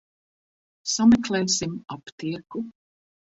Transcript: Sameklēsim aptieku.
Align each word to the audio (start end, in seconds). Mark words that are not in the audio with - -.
Sameklēsim 0.93 1.75
aptieku. 1.97 2.65